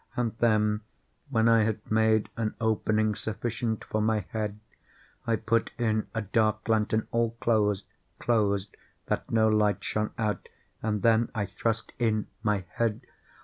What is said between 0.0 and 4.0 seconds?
And then, when I had made an opening sufficient